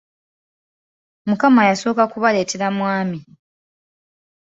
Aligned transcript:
Mukama 1.27 1.61
yasooka 1.69 2.03
kubaleetera 2.11 2.67
mwami. 2.77 3.19